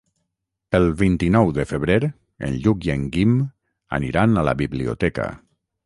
El 0.77 0.87
vint-i-nou 1.01 1.51
de 1.59 1.65
febrer 1.73 1.99
en 2.49 2.57
Lluc 2.65 2.89
i 2.91 2.95
en 2.97 3.07
Guim 3.17 3.39
aniran 4.01 4.35
a 4.45 4.49
la 4.53 4.59
biblioteca. 4.65 5.33